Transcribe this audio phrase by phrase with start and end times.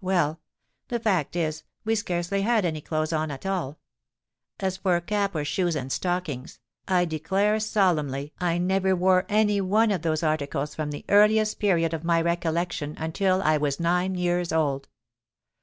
[0.00, 3.78] Well—the fact is we scarcely had any clothes on at all.
[4.58, 9.60] As for a cap or shoes and stockings, I declare solemnly I never wore any
[9.60, 14.14] one of those articles from the earliest period of my recollection until I was nine
[14.14, 14.88] years old.